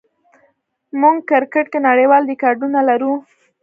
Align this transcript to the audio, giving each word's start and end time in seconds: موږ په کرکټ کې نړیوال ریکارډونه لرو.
موږ 0.99 1.15
په 1.21 1.25
کرکټ 1.29 1.65
کې 1.71 1.79
نړیوال 1.89 2.23
ریکارډونه 2.31 2.79
لرو. 2.89 3.13